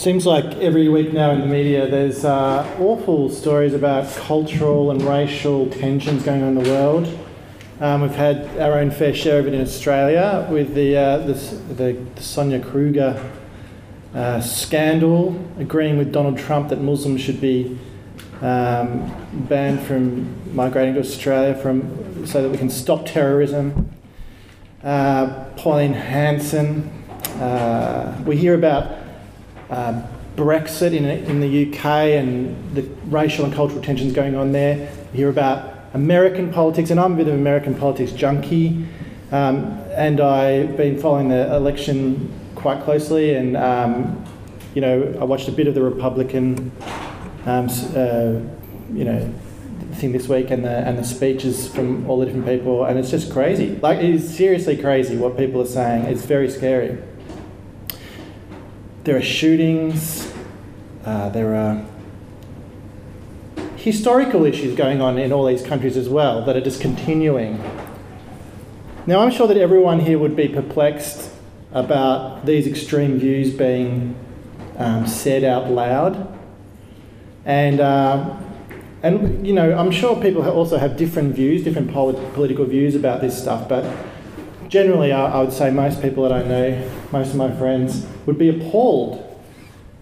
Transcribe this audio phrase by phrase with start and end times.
[0.00, 5.02] Seems like every week now in the media there's uh, awful stories about cultural and
[5.02, 7.18] racial tensions going on in the world.
[7.80, 11.34] Um, we've had our own fair share of it in Australia with the, uh, the,
[11.34, 13.30] the, the, Sonia Kruger
[14.14, 17.78] uh, scandal, agreeing with Donald Trump that Muslims should be
[18.40, 19.14] um,
[19.50, 23.90] banned from migrating to Australia from, so that we can stop terrorism.
[24.82, 26.90] Uh, Pauline Hanson.
[27.38, 28.99] Uh, we hear about
[29.70, 30.02] uh,
[30.36, 34.90] Brexit in, in the UK and the racial and cultural tensions going on there.
[35.12, 38.86] You hear about American politics, and I'm a bit of an American politics junkie.
[39.32, 44.24] Um, and I've been following the election quite closely, and um,
[44.74, 46.72] you know, I watched a bit of the Republican,
[47.46, 48.40] um, uh,
[48.92, 49.32] you know,
[49.94, 53.10] thing this week, and the and the speeches from all the different people, and it's
[53.10, 53.78] just crazy.
[53.82, 56.04] Like, it is seriously crazy what people are saying.
[56.04, 56.98] It's very scary.
[59.02, 60.30] There are shootings,
[61.06, 61.82] uh, there are
[63.76, 67.58] historical issues going on in all these countries as well that are just continuing.
[69.06, 71.30] Now, I'm sure that everyone here would be perplexed
[71.72, 74.14] about these extreme views being
[74.76, 76.38] um, said out loud.
[77.46, 78.36] And, uh,
[79.02, 83.22] and, you know, I'm sure people also have different views, different polit- political views about
[83.22, 83.82] this stuff, but
[84.70, 88.48] generally, I, would say most people that I know, most of my friends, would be
[88.48, 89.26] appalled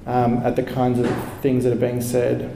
[0.06, 2.54] um, at the kinds of things that are being said.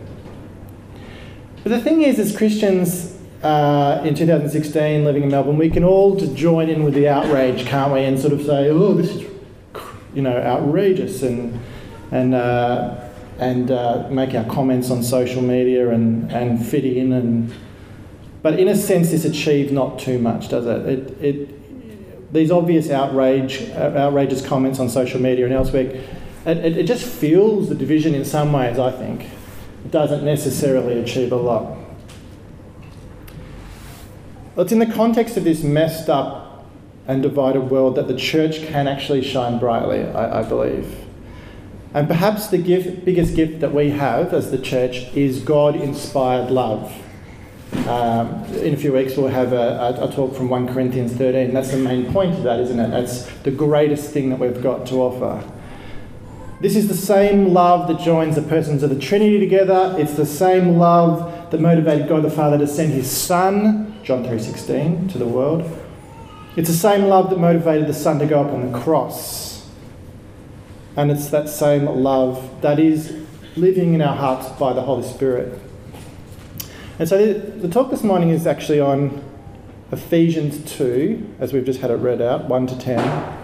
[1.62, 6.16] But the thing is, as Christians uh, in 2016 living in Melbourne, we can all
[6.16, 8.00] join in with the outrage, can't we?
[8.04, 9.30] And sort of say, oh, this is,
[10.14, 11.58] you know, outrageous and,
[12.10, 17.12] and, uh, and uh, make our comments on social media and, and fit in.
[17.12, 17.54] And,
[18.42, 20.86] but in a sense, this achieves not too much, does it?
[20.86, 21.61] It, it
[22.32, 26.02] these obvious outrage, uh, outrageous comments on social media and elsewhere,
[26.46, 29.26] it, it, it just fuels the division in some ways, I think.
[29.84, 31.78] It doesn't necessarily achieve a lot.
[34.56, 36.66] It's in the context of this messed up
[37.06, 41.04] and divided world that the church can actually shine brightly, I, I believe.
[41.94, 46.50] And perhaps the gift, biggest gift that we have as the church is God inspired
[46.50, 46.94] love.
[47.72, 51.52] Um, in a few weeks, we'll have a, a, a, talk from 1 Corinthians 13.
[51.52, 52.90] That's the main point of that, isn't it?
[52.90, 55.42] That's the greatest thing that we've got to offer.
[56.60, 59.96] This is the same love that joins the persons of the Trinity together.
[59.98, 65.10] It's the same love that motivated God the Father to send his Son, John 3.16,
[65.10, 65.68] to the world.
[66.54, 69.68] It's the same love that motivated the Son to go up on the cross.
[70.94, 73.16] And it's that same love that is
[73.56, 75.58] living in our hearts by the Holy Spirit.
[77.02, 79.24] And so the, the talk this morning is actually on
[79.90, 83.38] Ephesians 2, as we've just had it read out, 1 to 10.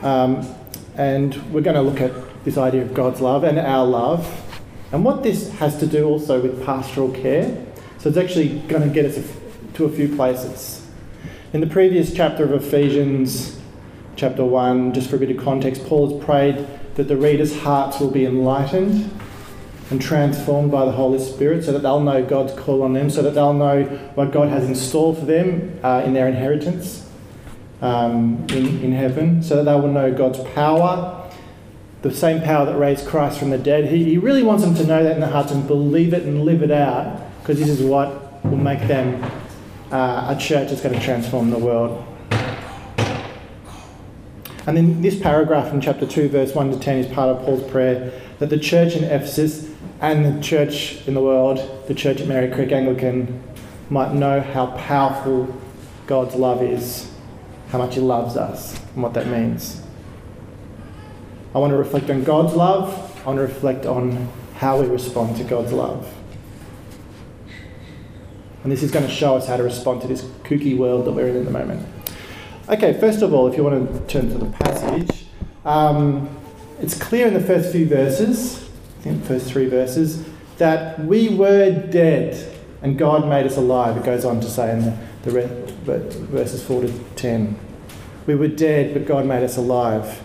[0.00, 0.54] Um,
[0.96, 2.12] and we're going to look at
[2.46, 4.26] this idea of God's love and our love,
[4.90, 7.62] and what this has to do also with pastoral care.
[7.98, 9.22] So it's actually going to get us
[9.74, 10.88] to a few places.
[11.52, 13.60] In the previous chapter of Ephesians,
[14.16, 18.00] chapter 1, just for a bit of context, Paul has prayed that the readers' hearts
[18.00, 19.10] will be enlightened
[19.92, 23.22] and transformed by the Holy Spirit so that they'll know God's call on them, so
[23.22, 27.08] that they'll know what God has in store for them uh, in their inheritance
[27.82, 31.30] um, in, in heaven, so that they will know God's power,
[32.00, 33.84] the same power that raised Christ from the dead.
[33.84, 36.44] He, he really wants them to know that in their hearts and believe it and
[36.44, 39.22] live it out, because this is what will make them
[39.92, 42.02] uh, a church that's going to transform the world.
[44.66, 47.68] And then this paragraph in chapter 2, verse 1 to 10, is part of Paul's
[47.70, 49.68] prayer that the church in Ephesus
[50.00, 51.58] and the church in the world,
[51.88, 53.42] the church at Merri Creek Anglican,
[53.90, 55.52] might know how powerful
[56.06, 57.10] God's love is,
[57.68, 59.82] how much He loves us, and what that means.
[61.54, 65.36] I want to reflect on God's love, I want to reflect on how we respond
[65.36, 66.12] to God's love.
[68.62, 71.12] And this is going to show us how to respond to this kooky world that
[71.12, 71.86] we're in at the moment.
[72.72, 75.26] Okay, first of all, if you want to turn to the passage,
[75.64, 76.28] um,
[76.80, 78.62] it's clear in the first few verses
[79.04, 80.24] in the first three verses,
[80.58, 82.50] that we were dead
[82.82, 83.96] and God made us alive.
[83.96, 85.30] It goes on to say in the,
[85.84, 87.58] the verses 4 to 10.
[88.26, 90.22] We were dead, but God made us alive.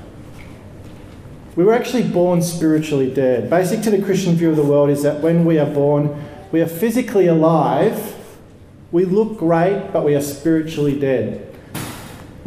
[1.55, 3.49] We were actually born spiritually dead.
[3.49, 6.61] Basic to the Christian view of the world is that when we are born, we
[6.61, 8.15] are physically alive.
[8.91, 11.46] We look great, but we are spiritually dead.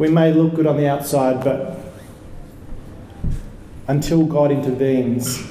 [0.01, 1.77] We may look good on the outside, but
[3.87, 5.45] until God intervenes,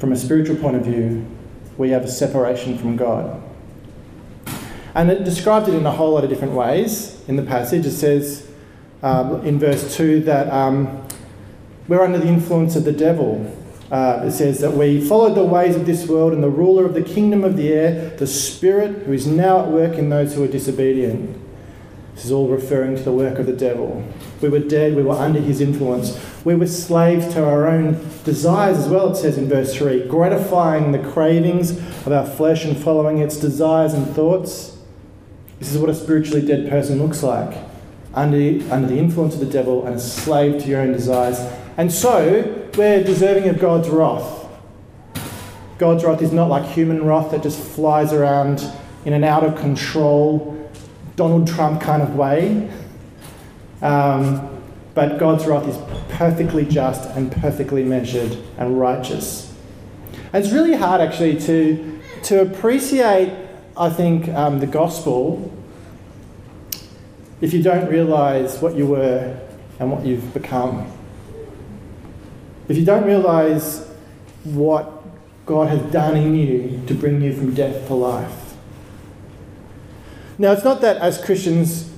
[0.00, 1.24] from a spiritual point of view,
[1.78, 3.40] we have a separation from God.
[4.96, 7.86] And it describes it in a whole lot of different ways in the passage.
[7.86, 8.50] It says
[9.00, 11.06] um, in verse 2 that um,
[11.86, 13.46] we're under the influence of the devil.
[13.92, 16.94] Uh, it says that we followed the ways of this world and the ruler of
[16.94, 20.42] the kingdom of the air, the Spirit who is now at work in those who
[20.42, 21.41] are disobedient.
[22.14, 24.04] This is all referring to the work of the devil.
[24.40, 26.20] We were dead, we were under his influence.
[26.44, 27.94] We were slaves to our own
[28.24, 31.70] desires as well, it says in verse 3, gratifying the cravings
[32.06, 34.76] of our flesh and following its desires and thoughts.
[35.58, 37.56] This is what a spiritually dead person looks like
[38.14, 38.36] under,
[38.72, 41.38] under the influence of the devil and a slave to your own desires.
[41.76, 44.46] And so, we're deserving of God's wrath.
[45.78, 48.64] God's wrath is not like human wrath that just flies around
[49.04, 50.61] in an out of control,
[51.16, 52.70] Donald Trump kind of way.
[53.80, 54.48] Um,
[54.94, 55.78] but God's wrath is
[56.16, 59.52] perfectly just and perfectly measured and righteous.
[60.32, 63.32] And it's really hard actually to, to appreciate,
[63.76, 65.50] I think, um, the gospel
[67.40, 69.36] if you don't realise what you were
[69.80, 70.90] and what you've become.
[72.68, 73.84] If you don't realise
[74.44, 75.02] what
[75.44, 78.41] God has done in you to bring you from death to life.
[80.42, 81.88] Now, it's not that as Christians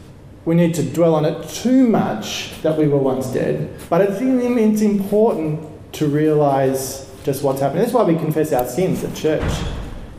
[0.44, 4.06] we need to dwell on it too much that we were once dead, but I
[4.06, 7.80] think it's important to realise just what's happening.
[7.80, 9.50] That's why we confess our sins at church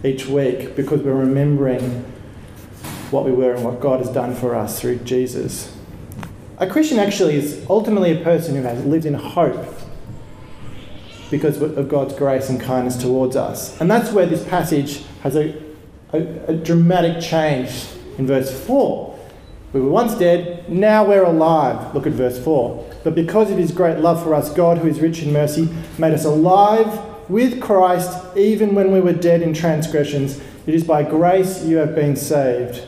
[0.03, 2.03] each week, because we're remembering
[3.11, 5.77] what we were and what God has done for us through Jesus.
[6.57, 9.67] A Christian actually is ultimately a person who has lived in hope
[11.29, 13.79] because of God's grace and kindness towards us.
[13.79, 15.61] And that's where this passage has a,
[16.11, 17.85] a, a dramatic change
[18.17, 19.19] in verse 4.
[19.73, 21.93] We were once dead, now we're alive.
[21.93, 22.95] Look at verse 4.
[23.03, 25.67] But because of his great love for us, God, who is rich in mercy,
[25.97, 30.39] made us alive with Christ even when we were dead in transgressions.
[30.65, 32.87] It is by grace you have been saved.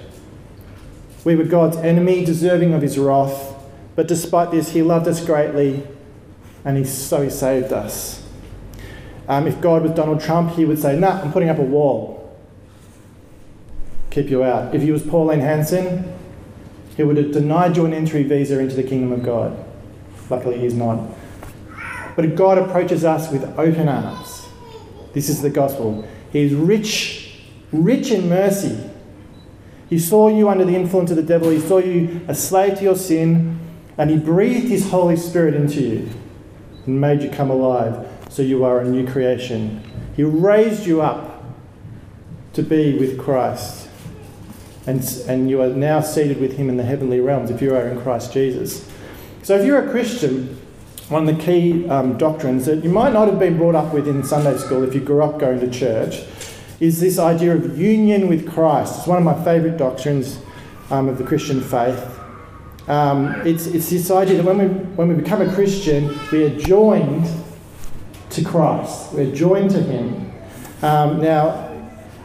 [1.23, 3.55] We were God's enemy, deserving of his wrath,
[3.95, 5.85] but despite this, he loved us greatly
[6.63, 8.23] and he, so he saved us.
[9.27, 12.16] Um, if God was Donald Trump, he would say, Nah, I'm putting up a wall.
[14.17, 14.73] Keep you out.
[14.73, 16.13] If he was Pauline Hanson,
[16.95, 19.55] he would have denied you an entry visa into the kingdom of God.
[20.29, 21.09] Luckily, he's not.
[22.15, 24.47] But God approaches us with open arms,
[25.13, 26.07] this is the gospel.
[26.31, 27.41] He is rich,
[27.71, 28.89] rich in mercy
[29.89, 31.49] he saw you under the influence of the devil.
[31.49, 33.59] He saw you a slave to your sin,
[33.97, 36.09] and He breathed His Holy Spirit into you
[36.85, 39.81] and made you come alive so you are a new creation.
[40.15, 41.43] He raised you up
[42.53, 43.86] to be with Christ,
[44.87, 47.87] and, and you are now seated with Him in the heavenly realms if you are
[47.87, 48.89] in Christ Jesus.
[49.43, 50.59] So, if you're a Christian,
[51.09, 54.07] one of the key um, doctrines that you might not have been brought up with
[54.07, 56.23] in Sunday school if you grew up going to church
[56.79, 58.99] is this idea of union with Christ.
[58.99, 60.39] It's one of my favourite doctrines
[60.89, 62.17] um, of the Christian faith.
[62.87, 66.57] Um, it's, it's this idea that when we, when we become a Christian, we are
[66.57, 67.27] joined
[68.29, 70.31] to Christ, we're joined to Him.
[70.81, 71.63] Um, now,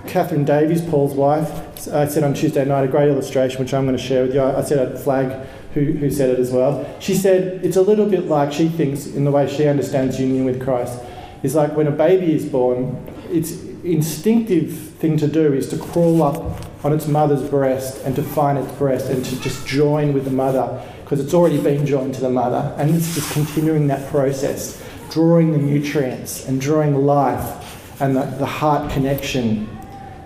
[0.06, 3.96] Catherine Davies, Paul's wife, I said on Tuesday night a great illustration which I'm going
[3.96, 4.42] to share with you.
[4.42, 6.86] I said I'd flag who, who said it as well.
[7.00, 10.44] She said it's a little bit like she thinks, in the way she understands union
[10.44, 11.00] with Christ,
[11.42, 16.22] is like when a baby is born, it's instinctive thing to do is to crawl
[16.22, 20.24] up on its mother's breast and to find its breast and to just join with
[20.24, 22.74] the mother because it's already been joined to the mother.
[22.78, 28.46] And it's just continuing that process, drawing the nutrients and drawing life and the, the
[28.46, 29.68] heart connection.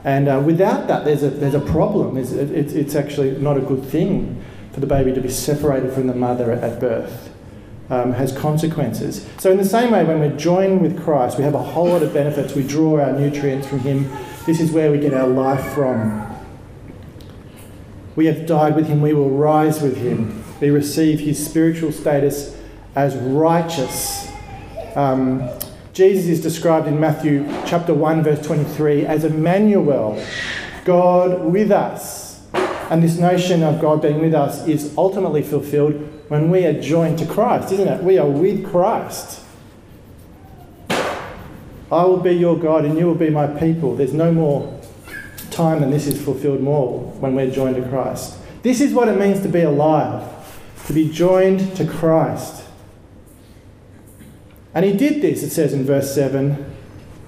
[0.06, 2.16] And uh, without that, there's a, there's a problem.
[2.16, 4.40] It's, it's, actually not a good thing
[4.72, 7.28] for the baby to be separated from the mother at birth
[7.90, 9.28] um, has consequences.
[9.38, 12.04] So, in the same way, when we're joined with Christ, we have a whole lot
[12.04, 12.54] of benefits.
[12.54, 14.08] We draw our nutrients from Him.
[14.46, 16.32] This is where we get our life from.
[18.14, 20.44] We have died with Him, we will rise with Him.
[20.60, 22.56] We receive His spiritual status
[22.94, 24.30] as righteous.
[24.94, 25.50] Um,
[25.96, 30.22] Jesus is described in Matthew chapter 1, verse 23 as Emmanuel,
[30.84, 32.44] God with us.
[32.90, 35.94] And this notion of God being with us is ultimately fulfilled
[36.28, 38.02] when we are joined to Christ, isn't it?
[38.02, 39.40] We are with Christ.
[40.90, 43.96] I will be your God and you will be my people.
[43.96, 44.78] There's no more
[45.50, 48.36] time than this is fulfilled more when we're joined to Christ.
[48.62, 50.28] This is what it means to be alive,
[50.88, 52.65] to be joined to Christ.
[54.76, 56.70] And he did this, it says in verse 7.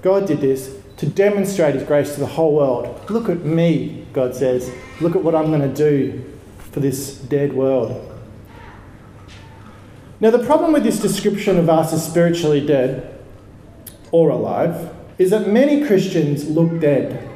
[0.02, 3.09] God did this to demonstrate his grace to the whole world.
[3.09, 4.71] Look at me, God says.
[5.00, 8.05] Look at what I'm going to do for this dead world.
[10.21, 13.19] Now, the problem with this description of us as spiritually dead
[14.12, 17.31] or alive is that many Christians look dead.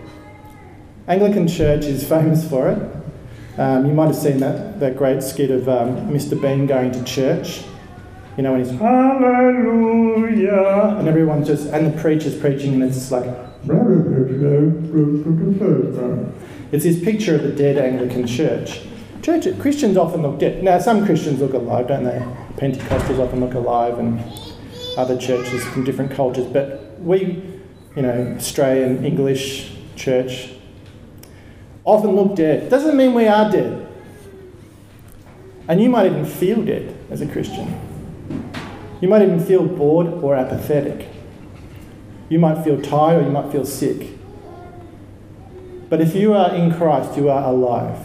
[1.09, 3.59] Anglican Church is famous for it.
[3.59, 6.38] Um, you might have seen that, that great skit of um, Mr.
[6.38, 7.62] Bean going to church.
[8.36, 10.54] You know, when he's hallelujah,
[10.98, 13.26] and everyone's just, and the preacher's preaching, and it's like,
[16.72, 18.80] it's this picture of the dead Anglican church.
[19.20, 20.64] Church, Christians often look dead.
[20.64, 22.20] Now, some Christians look alive, don't they?
[22.56, 24.24] Pentecostals often look alive, and
[24.96, 26.46] other churches from different cultures.
[26.46, 27.42] But we,
[27.94, 30.54] you know, Australian English church,
[31.84, 32.70] often look dead.
[32.70, 33.86] Doesn't mean we are dead.
[35.68, 37.91] And you might even feel dead as a Christian.
[39.02, 41.09] You might even feel bored or apathetic.
[42.28, 44.16] You might feel tired or you might feel sick.
[45.90, 47.99] But if you are in Christ, you are alive.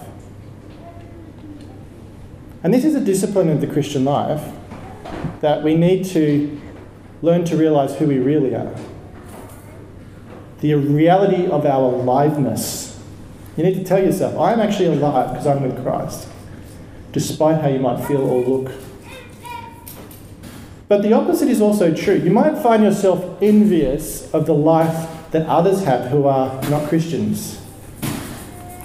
[2.63, 4.51] And this is a discipline of the Christian life
[5.42, 6.60] that we need to
[7.22, 8.75] learn to realize who we really are.
[10.62, 13.00] The reality of our aliveness.
[13.56, 16.27] You need to tell yourself, I am actually alive because I'm with Christ,
[17.12, 18.87] despite how you might feel or look.
[20.88, 22.15] But the opposite is also true.
[22.15, 27.62] You might find yourself envious of the life that others have who are not Christians.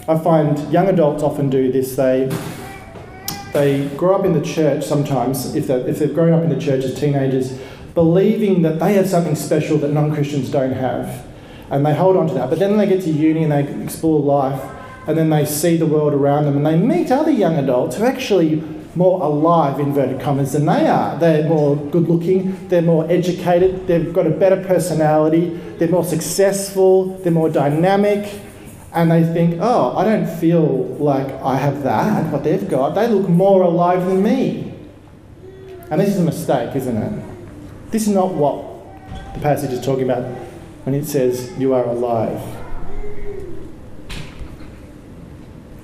[0.09, 1.95] I find young adults often do this.
[1.95, 2.29] They
[3.53, 6.85] they grow up in the church sometimes, if, if they've grown up in the church
[6.85, 7.59] as teenagers,
[7.95, 11.25] believing that they have something special that non Christians don't have.
[11.71, 12.51] And they hold on to that.
[12.51, 14.61] But then they get to uni and they explore life,
[15.07, 18.05] and then they see the world around them, and they meet other young adults who
[18.05, 18.63] actually
[18.95, 21.19] more alive, inverted commas, than they are.
[21.19, 27.17] They're more good looking, they're more educated, they've got a better personality, they're more successful,
[27.19, 28.41] they're more dynamic,
[28.93, 32.95] and they think, oh, I don't feel like I have that, what they've got.
[32.95, 34.75] They look more alive than me.
[35.91, 37.25] And this is a mistake, isn't it?
[37.91, 38.65] This is not what
[39.35, 40.25] the passage is talking about
[40.85, 42.62] when it says you are alive.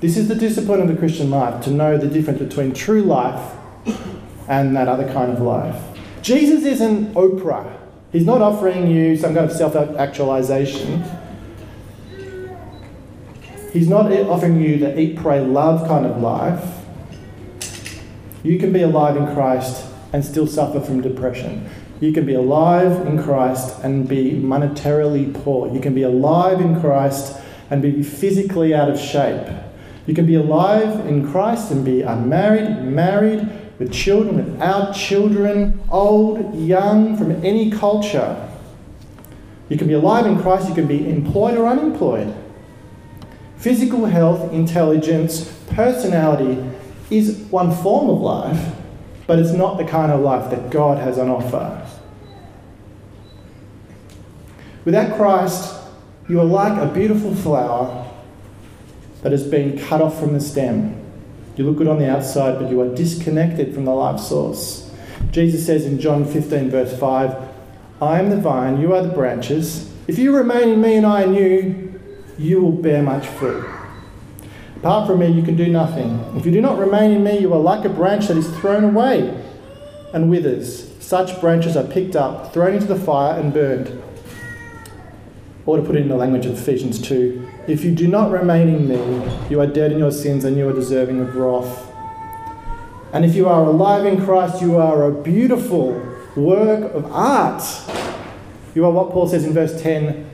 [0.01, 3.53] This is the discipline of the Christian life to know the difference between true life
[4.47, 5.75] and that other kind of life.
[6.21, 7.77] Jesus isn't Oprah.
[8.11, 11.03] He's not offering you some kind of self actualization.
[13.73, 16.79] He's not offering you the eat, pray, love kind of life.
[18.41, 21.69] You can be alive in Christ and still suffer from depression.
[21.99, 25.71] You can be alive in Christ and be monetarily poor.
[25.71, 27.37] You can be alive in Christ
[27.69, 29.45] and be physically out of shape.
[30.09, 33.47] You can be alive in Christ and be unmarried, married,
[33.77, 38.49] with children, without children, old, young, from any culture.
[39.69, 42.33] You can be alive in Christ, you can be employed or unemployed.
[43.57, 46.67] Physical health, intelligence, personality
[47.11, 48.73] is one form of life,
[49.27, 51.87] but it's not the kind of life that God has on offer.
[54.85, 55.79] Without Christ,
[56.27, 58.08] you are like a beautiful flower
[59.21, 60.95] that has been cut off from the stem.
[61.55, 64.89] You look good on the outside, but you are disconnected from the life source.
[65.31, 67.49] Jesus says in John 15, verse 5,
[68.01, 69.91] I am the vine, you are the branches.
[70.07, 72.01] If you remain in me and I in you,
[72.37, 73.69] you will bear much fruit.
[74.77, 76.23] Apart from me, you can do nothing.
[76.37, 78.85] If you do not remain in me, you are like a branch that is thrown
[78.85, 79.43] away
[80.13, 80.89] and withers.
[81.03, 84.01] Such branches are picked up, thrown into the fire, and burned.
[85.65, 88.67] Or to put it in the language of Ephesians 2 if you do not remain
[88.67, 91.91] in me, you are dead in your sins and you are deserving of wrath.
[93.13, 95.93] And if you are alive in Christ, you are a beautiful
[96.35, 97.63] work of art.
[98.75, 100.29] You are what Paul says in verse 10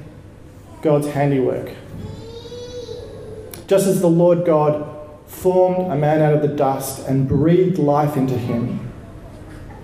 [0.81, 1.71] God's handiwork.
[3.67, 4.91] Just as the Lord God
[5.25, 8.91] formed a man out of the dust and breathed life into him.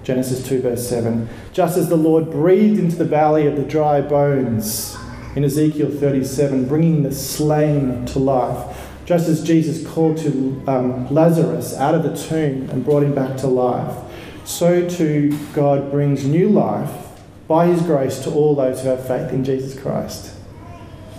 [0.04, 1.30] Genesis 2, verse 7.
[1.54, 4.98] Just as the Lord breathed into the valley of the dry bones
[5.36, 8.90] in Ezekiel 37, bringing the slain to life.
[9.06, 13.38] Just as Jesus called to um, Lazarus out of the tomb and brought him back
[13.38, 13.98] to life,
[14.46, 16.92] so too God brings new life
[17.48, 20.36] by his grace to all those who have faith in Jesus Christ.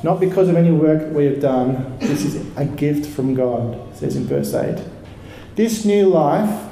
[0.03, 1.99] Not because of any work that we have done.
[1.99, 4.83] This is a gift from God, says in verse 8.
[5.55, 6.71] This new life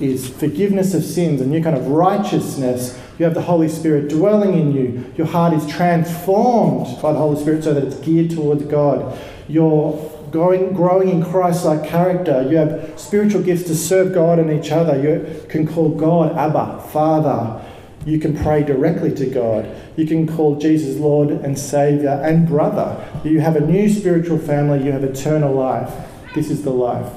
[0.00, 2.99] is forgiveness of sins, a new kind of righteousness.
[3.20, 5.12] You have the Holy Spirit dwelling in you.
[5.14, 9.20] Your heart is transformed by the Holy Spirit so that it's geared towards God.
[9.46, 9.92] You're
[10.30, 12.48] growing, growing in Christ like character.
[12.48, 14.98] You have spiritual gifts to serve God and each other.
[14.98, 17.62] You can call God Abba, Father.
[18.06, 19.70] You can pray directly to God.
[19.96, 23.06] You can call Jesus Lord and Saviour and brother.
[23.22, 24.82] You have a new spiritual family.
[24.82, 25.92] You have eternal life.
[26.34, 27.12] This is the life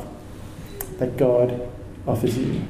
[1.00, 1.66] that God
[2.06, 2.68] offers you.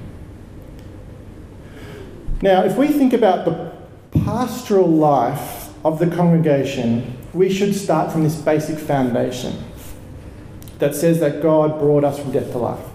[2.44, 3.72] Now, if we think about the
[4.20, 9.64] pastoral life of the congregation, we should start from this basic foundation
[10.80, 12.86] that says that God brought us from death to life.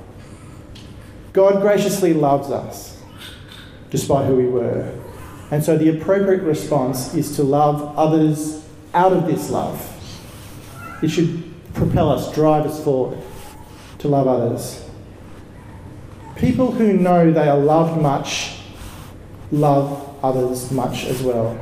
[1.32, 3.00] God graciously loves us.
[3.88, 4.94] despite who we were.
[5.50, 9.80] And so the appropriate response is to love others out of this love.
[11.02, 13.18] It should propel us, drive us forward
[14.00, 14.86] to love others.
[16.36, 18.57] People who know they are loved much
[19.50, 21.58] love others much as well.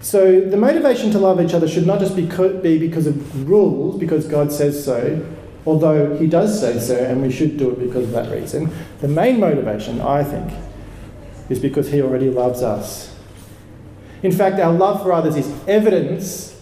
[0.00, 2.26] So the motivation to love each other should not just be,
[2.62, 5.26] be because of rules, because God says so,
[5.66, 8.70] although He does say so, and we should do it because of that reason.
[9.00, 10.52] The main motivation, I think,
[11.48, 13.14] is because He already loves us.
[14.22, 16.60] In fact, our love for others is evidence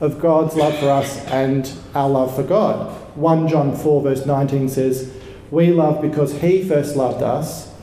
[0.00, 2.92] of God's love for us and our love for God.
[3.16, 5.12] 1 John 4, verse 19 says,
[5.50, 7.73] We love because He first loved us.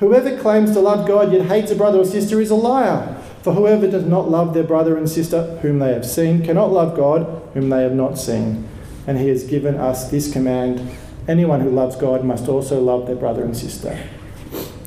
[0.00, 3.16] Whoever claims to love God yet hates a brother or sister is a liar.
[3.42, 6.96] For whoever does not love their brother and sister whom they have seen cannot love
[6.96, 8.68] God whom they have not seen.
[9.06, 13.16] And He has given us this command anyone who loves God must also love their
[13.16, 13.98] brother and sister.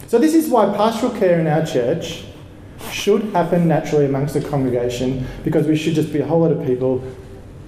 [0.08, 2.26] So, this is why pastoral care in our church
[2.92, 6.66] should happen naturally amongst the congregation because we should just be a whole lot of
[6.66, 7.02] people,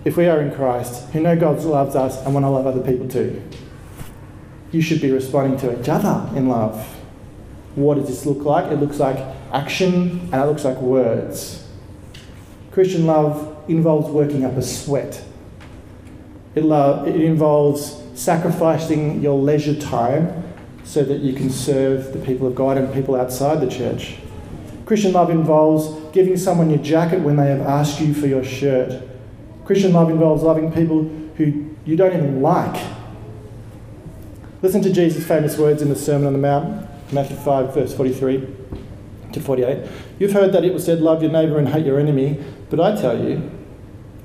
[0.06, 2.82] if we are in Christ, who know God loves us and want to love other
[2.82, 3.42] people too.
[4.72, 6.93] You should be responding to each other in love.
[7.76, 8.72] What does this look like?
[8.72, 9.18] It looks like
[9.52, 11.68] action and it looks like words.
[12.72, 15.24] Christian love involves working up a sweat.
[16.56, 20.44] It, love, it involves sacrificing your leisure time
[20.84, 24.18] so that you can serve the people of God and people outside the church.
[24.86, 29.02] Christian love involves giving someone your jacket when they have asked you for your shirt.
[29.66, 31.04] Christian love involves loving people
[31.38, 32.84] who you don't even like.
[34.62, 38.48] Listen to Jesus' famous words in the Sermon on the Mount, Matthew 5, verse 43
[39.34, 39.88] to 48.
[40.20, 43.00] You've heard that it was said, Love your neighbour and hate your enemy, but I
[43.00, 43.52] tell you,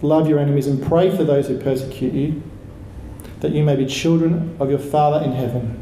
[0.03, 2.43] love your enemies and pray for those who persecute you,
[3.41, 5.79] that you may be children of your Father in heaven.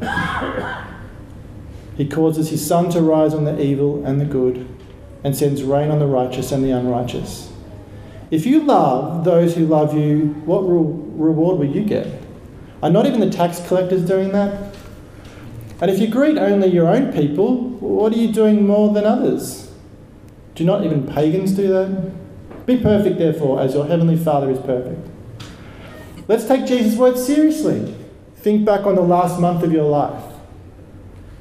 [1.97, 4.67] He causes his sun to rise on the evil and the good,
[5.23, 7.51] and sends rain on the righteous and the unrighteous.
[8.29, 12.21] If you love those who love you, what re- reward will you get?
[12.83, 14.66] Are not even the tax collectors doing that?
[15.79, 19.71] And if you greet only your own people, what are you doing more than others?
[20.55, 22.65] Do not even pagans do that?
[22.65, 25.07] Be perfect, therefore, as your heavenly Father is perfect.
[26.27, 27.95] Let's take Jesus' words seriously.
[28.37, 30.23] Think back on the last month of your life.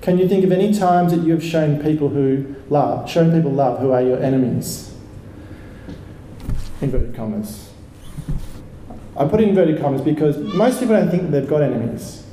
[0.02, 3.50] Can you think of any times that you have shown people who love, shown people
[3.50, 4.94] love who are your enemies?
[6.80, 7.72] Inverted commas.
[9.16, 12.25] I put inverted commas because most people don't think they've got enemies.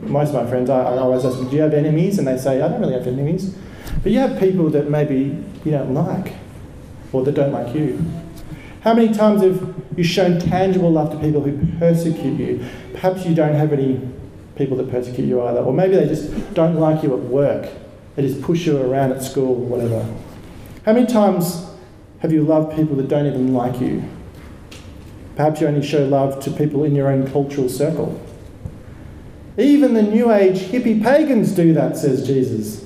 [0.00, 2.18] Most of my friends, I, I always ask them, Do you have enemies?
[2.18, 3.54] And they say, I don't really have enemies.
[4.02, 6.34] But you have people that maybe you don't like
[7.12, 8.04] or that don't like you.
[8.82, 12.64] How many times have you shown tangible love to people who persecute you?
[12.92, 14.00] Perhaps you don't have any
[14.54, 15.60] people that persecute you either.
[15.60, 17.68] Or maybe they just don't like you at work.
[18.14, 20.06] They just push you around at school or whatever.
[20.84, 21.66] How many times
[22.20, 24.04] have you loved people that don't even like you?
[25.36, 28.20] Perhaps you only show love to people in your own cultural circle.
[29.58, 32.84] Even the New Age hippie pagans do that, says Jesus.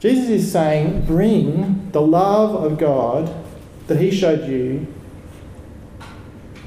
[0.00, 3.32] Jesus is saying, bring the love of God
[3.86, 4.86] that He showed you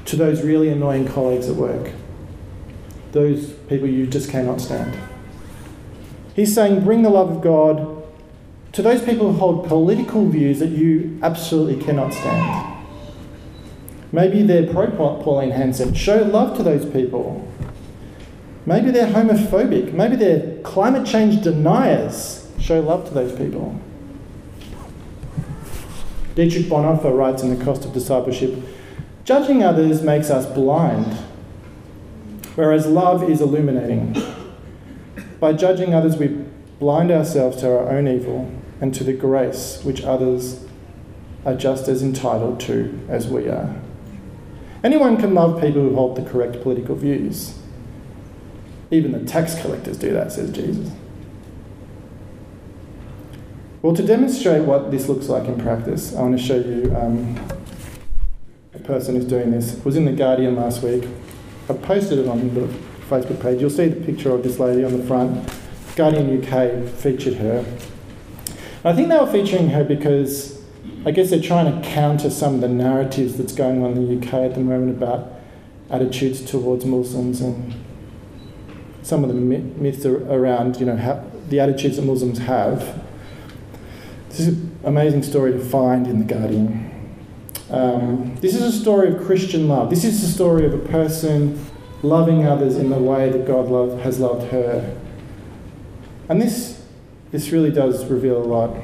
[0.04, 1.90] to those really annoying colleagues at work
[3.14, 4.98] those people you just cannot stand.
[6.34, 8.02] He's saying, bring the love of God
[8.72, 12.84] to those people who hold political views that you absolutely cannot stand.
[14.10, 15.94] Maybe they're pro Pauline Hanson.
[15.94, 17.48] Show love to those people.
[18.66, 19.92] Maybe they're homophobic.
[19.92, 22.50] Maybe they're climate change deniers.
[22.58, 23.78] Show love to those people.
[26.34, 28.54] Dietrich Bonhoeffer writes in The Cost of Discipleship
[29.24, 31.16] Judging others makes us blind
[32.54, 34.16] whereas love is illuminating.
[35.40, 36.28] By judging others, we
[36.78, 38.50] blind ourselves to our own evil
[38.80, 40.64] and to the grace which others
[41.44, 43.74] are just as entitled to as we are.
[44.82, 47.58] Anyone can love people who hold the correct political views.
[48.90, 50.90] Even the tax collectors do that, says Jesus.
[53.82, 57.36] Well, to demonstrate what this looks like in practice, I want to show you um,
[58.72, 59.74] a person who's doing this.
[59.74, 61.06] It was in The Guardian last week.
[61.68, 62.66] I posted it on the
[63.08, 63.60] Facebook page.
[63.60, 65.52] You'll see the picture of this lady on the front.
[65.96, 67.58] Guardian UK featured her.
[68.84, 70.62] And I think they were featuring her because
[71.06, 74.26] I guess they're trying to counter some of the narratives that's going on in the
[74.26, 75.30] UK at the moment about
[75.90, 77.74] attitudes towards Muslims and
[79.04, 83.04] some of the myths around, you know, how, the attitudes that Muslims have.
[84.30, 86.90] This is an amazing story to find in The Guardian.
[87.70, 89.90] Um, this is a story of Christian love.
[89.90, 91.64] This is the story of a person
[92.02, 94.96] loving others in the way that God love, has loved her.
[96.30, 96.82] And this,
[97.30, 98.74] this really does reveal a lot.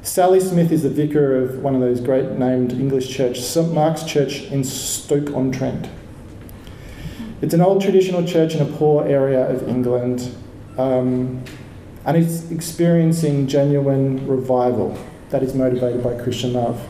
[0.00, 4.02] Sally Smith is the vicar of one of those great named English churches, St Mark's
[4.02, 5.88] Church in Stoke-on-Trent.
[7.40, 10.34] It's an old traditional church in a poor area of England,
[10.76, 11.44] um,
[12.04, 14.98] and it's experiencing genuine revival
[15.30, 16.88] that is motivated by Christian love.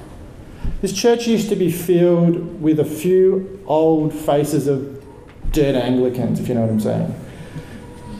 [0.80, 5.04] This church used to be filled with a few old faces of
[5.52, 7.24] dead Anglicans, if you know what I'm saying.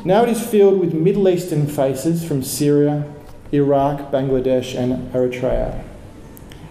[0.04, 3.10] Now it is filled with Middle Eastern faces from Syria,
[3.52, 5.82] Iraq, Bangladesh, and Eritrea.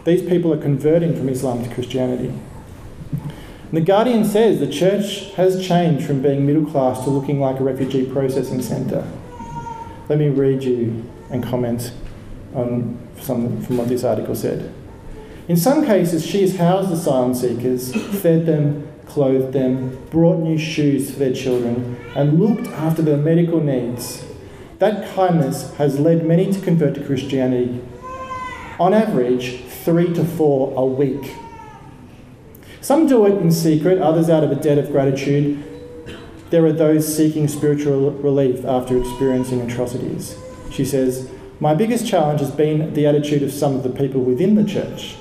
[0.06, 2.34] These people are converting from Islam to Christianity.
[3.72, 7.64] The Guardian says the church has changed from being middle class to looking like a
[7.64, 9.06] refugee processing centre.
[10.08, 11.92] Let me read you and comment
[12.54, 14.74] on some from what this article said.
[15.50, 21.12] In some cases, she has housed asylum seekers, fed them, clothed them, brought new shoes
[21.12, 24.26] for their children, and looked after their medical needs.
[24.80, 27.82] That kindness has led many to convert to Christianity.
[28.80, 31.34] On average, three to four a week.
[32.82, 35.64] Some do it in secret, others out of a debt of gratitude.
[36.50, 40.38] There are those seeking spiritual relief after experiencing atrocities.
[40.72, 44.56] She says, My biggest challenge has been the attitude of some of the people within
[44.56, 45.18] the church.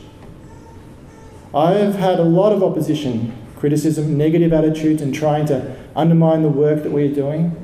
[1.55, 6.49] I have had a lot of opposition, criticism, negative attitudes, and trying to undermine the
[6.49, 7.57] work that we are doing.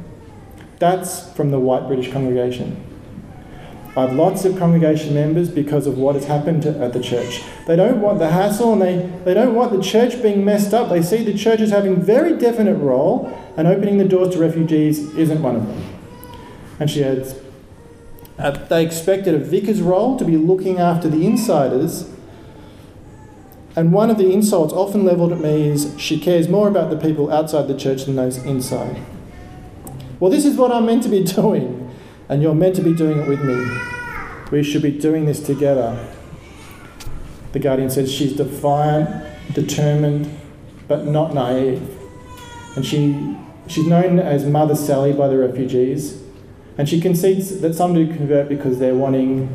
[0.78, 2.91] That's from the white British congregation.
[3.94, 7.42] I have lots of congregation members because of what has happened to, at the church.
[7.66, 10.88] They don't want the hassle and they, they don't want the church being messed up.
[10.88, 15.14] They see the church as having very definite role, and opening the doors to refugees
[15.14, 15.98] isn't one of them.
[16.80, 17.34] And she adds,
[18.38, 22.10] uh, they expected a vicar's role to be looking after the insiders.
[23.76, 26.96] And one of the insults often levelled at me is she cares more about the
[26.96, 29.00] people outside the church than those inside.
[30.18, 31.81] Well, this is what I'm meant to be doing,
[32.32, 33.78] and you're meant to be doing it with me.
[34.50, 36.02] We should be doing this together.
[37.52, 40.34] The Guardian says she's defiant, determined,
[40.88, 41.86] but not naive.
[42.74, 46.22] And she, she's known as Mother Sally by the refugees.
[46.78, 49.50] And she concedes that some do convert because they're wanting,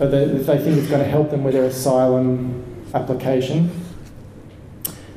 [0.00, 3.70] uh, or they, they think it's going to help them with their asylum application.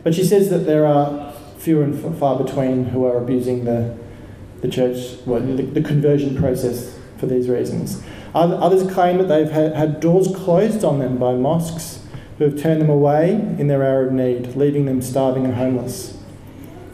[0.03, 3.97] But she says that there are few and far between who are abusing the
[4.61, 8.01] the church, well, the, the conversion process for these reasons.
[8.33, 12.03] Others claim that they've had, doors closed on them by mosques
[12.37, 16.17] who have turned them away in their hour of need, leaving them starving and homeless.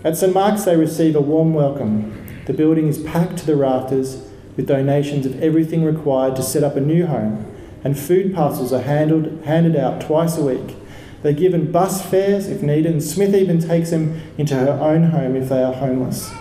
[0.03, 2.43] At St Mark's, they receive a warm welcome.
[2.45, 6.75] The building is packed to the rafters with donations of everything required to set up
[6.75, 7.45] a new home,
[7.83, 10.75] and food parcels are handled, handed out twice a week.
[11.23, 15.35] They're given bus fares if needed, and Smith even takes them into her own home
[15.35, 16.31] if they are homeless.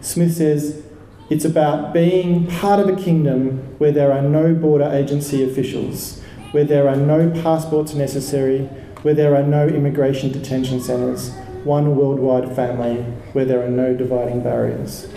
[0.00, 0.82] Smith says
[1.28, 6.64] it's about being part of a kingdom where there are no border agency officials, where
[6.64, 8.60] there are no passports necessary,
[9.02, 11.32] where there are no immigration detention centres,
[11.64, 15.08] one worldwide family where there are no dividing barriers.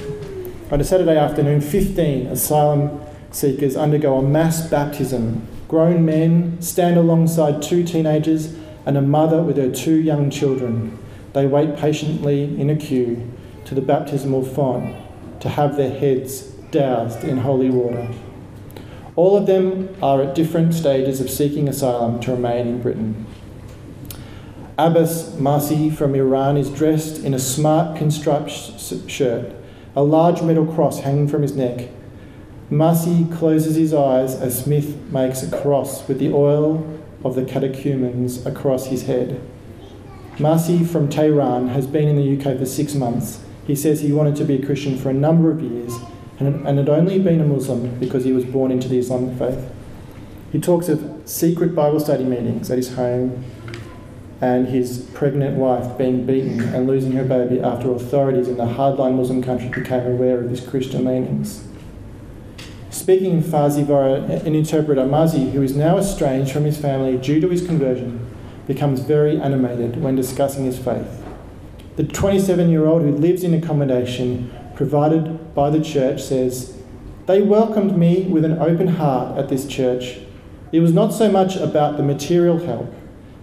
[0.71, 5.47] On a Saturday afternoon, 15 asylum seekers undergo a mass baptism.
[5.67, 8.53] Grown men stand alongside two teenagers
[8.85, 10.97] and a mother with her two young children.
[11.33, 13.31] They wait patiently in a queue
[13.71, 14.93] to the baptismal font
[15.39, 18.05] to have their heads doused in holy water.
[19.15, 23.25] All of them are at different stages of seeking asylum to remain in Britain.
[24.77, 28.51] Abbas Masi from Iran is dressed in a smart construct
[29.09, 29.53] shirt,
[29.95, 31.87] a large metal cross hanging from his neck.
[32.69, 38.45] Masi closes his eyes as Smith makes a cross with the oil of the catechumens
[38.45, 39.39] across his head.
[40.39, 44.35] Masi from Tehran has been in the UK for six months he says he wanted
[44.35, 45.93] to be a Christian for a number of years
[46.39, 49.71] and, and had only been a Muslim because he was born into the Islamic faith.
[50.51, 53.45] He talks of secret Bible study meetings at his home
[54.41, 59.15] and his pregnant wife being beaten and losing her baby after authorities in the hardline
[59.15, 61.65] Muslim country became aware of his Christian leanings.
[62.89, 67.39] Speaking in Farsi via an interpreter, Mazi, who is now estranged from his family due
[67.39, 68.35] to his conversion,
[68.67, 71.20] becomes very animated when discussing his faith.
[71.97, 76.77] The 27 year old who lives in accommodation provided by the church says,
[77.25, 80.19] They welcomed me with an open heart at this church.
[80.71, 82.93] It was not so much about the material help,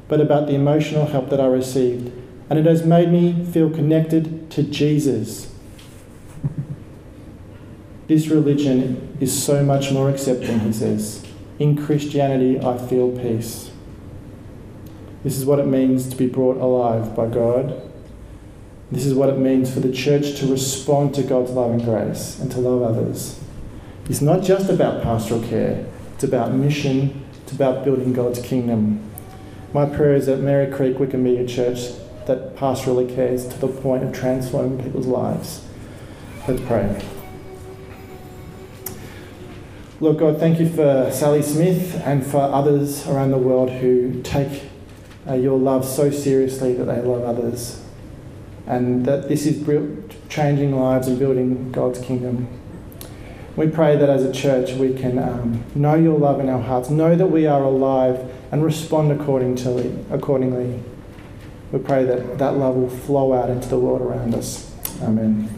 [0.08, 2.11] but about the emotional help that I received,
[2.48, 5.52] and it has made me feel connected to Jesus.
[8.06, 11.26] This religion is so much more accepting, he says.
[11.58, 13.70] In Christianity, I feel peace.
[15.22, 17.82] This is what it means to be brought alive by God
[18.90, 22.38] This is what it means for the church to respond to God's love and grace
[22.38, 23.38] and to love others.
[24.09, 29.03] It's not just about pastoral care, it's about mission, it's about building God's kingdom.
[29.74, 31.90] My prayer is that Merri Creek Anglican Church
[32.27, 35.66] that pastorally cares to the point of transforming people's lives.
[36.46, 37.05] Let's pray.
[40.01, 44.62] Lord God, thank you for Sally Smith and for others around the world who take
[45.29, 47.83] uh, your love so seriously that they love others.
[48.68, 49.66] And that this is
[50.28, 52.46] changing lives and building God's kingdom.
[53.57, 56.90] We pray that as a church we can um, know your love in our hearts,
[56.90, 60.81] know that we are alive, and respond according to, accordingly.
[61.72, 64.72] We pray that that love will flow out into the world around us.
[65.02, 65.57] Amen.